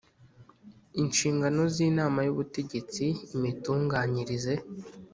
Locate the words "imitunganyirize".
3.35-4.53